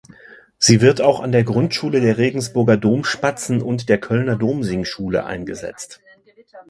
[0.57, 6.01] Sie wird auch an der Grundschule der Regensburger Domspatzen und der Kölner Domsingschule eingesetzt.